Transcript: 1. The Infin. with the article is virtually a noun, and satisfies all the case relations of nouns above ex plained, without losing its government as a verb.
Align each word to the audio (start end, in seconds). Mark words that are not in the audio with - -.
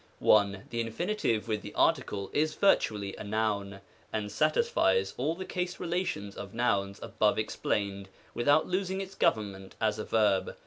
1. 0.17 0.63
The 0.71 0.83
Infin. 0.83 1.45
with 1.47 1.61
the 1.61 1.75
article 1.75 2.31
is 2.33 2.55
virtually 2.55 3.15
a 3.17 3.23
noun, 3.23 3.81
and 4.11 4.31
satisfies 4.31 5.13
all 5.15 5.35
the 5.35 5.45
case 5.45 5.79
relations 5.79 6.35
of 6.35 6.55
nouns 6.55 6.99
above 7.03 7.37
ex 7.37 7.55
plained, 7.55 8.09
without 8.33 8.65
losing 8.65 8.99
its 8.99 9.13
government 9.13 9.75
as 9.79 9.99
a 9.99 10.03
verb. 10.03 10.55